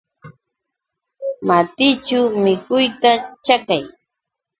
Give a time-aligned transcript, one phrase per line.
[1.47, 3.11] Matićhu mikuyta
[3.45, 3.83] chakay.